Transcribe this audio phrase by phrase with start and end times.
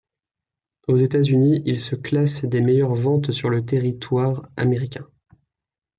[0.87, 5.07] Aux États-Unis, il se classe des meilleures ventes sur le territoire américain.